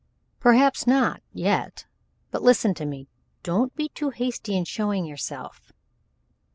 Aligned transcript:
"Perhaps 0.39 0.87
not 0.87 1.21
yet, 1.31 1.85
but 2.31 2.41
listen 2.41 2.73
to 2.73 2.87
me. 2.87 3.07
Don't 3.43 3.75
be 3.75 3.89
too 3.89 4.09
hasty 4.09 4.57
in 4.57 4.65
showing 4.65 5.05
yourself. 5.05 5.71